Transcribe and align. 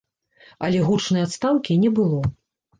Але 0.67 0.79
гучнай 0.87 1.27
адстаўкі 1.27 1.79
не 1.85 1.95
было. 2.03 2.27